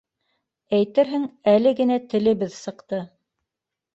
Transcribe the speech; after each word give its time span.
Әйтерһең, 0.77 1.27
әле 1.51 1.75
генә 1.81 1.99
телебеҙ 2.13 2.57
сыҡты. 2.61 3.05